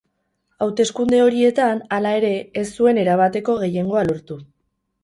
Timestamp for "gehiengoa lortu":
3.67-4.43